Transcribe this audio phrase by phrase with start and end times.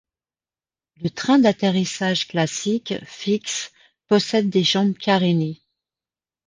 [0.95, 3.71] Le train d'atterrissage classique fixe
[4.07, 5.61] possède des jambes carénées.